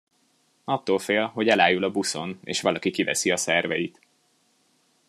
Attól 0.63 0.99
fél, 0.99 1.25
hogy 1.25 1.47
elájul 1.47 1.83
a 1.83 1.91
buszon, 1.91 2.39
és 2.43 2.61
valaki 2.61 2.91
kiveszi 2.91 3.31
a 3.31 3.37
szerveit. 3.37 3.99